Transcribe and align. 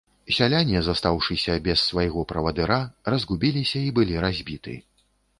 Сяляне, 0.35 0.77
застаўшыся 0.85 1.57
без 1.67 1.83
свайго 1.89 2.23
правадыра, 2.31 2.77
разгубіліся 3.15 3.83
і 3.91 3.91
былі 3.99 4.15
разбіты. 4.25 4.75